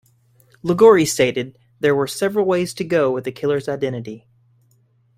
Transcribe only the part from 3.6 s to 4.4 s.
identity.